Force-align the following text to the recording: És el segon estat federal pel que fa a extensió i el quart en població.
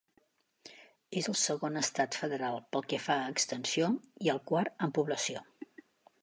És 1.19 1.27
el 1.33 1.35
segon 1.41 1.77
estat 1.81 2.17
federal 2.21 2.57
pel 2.77 2.87
que 2.93 3.01
fa 3.09 3.19
a 3.21 3.29
extensió 3.35 3.91
i 4.29 4.33
el 4.35 4.43
quart 4.53 4.87
en 4.89 4.97
població. 5.01 5.47